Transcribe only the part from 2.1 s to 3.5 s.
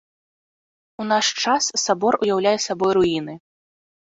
уяўляе сабой руіны.